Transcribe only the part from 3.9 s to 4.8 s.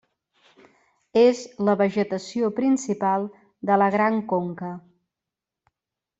Gran Conca.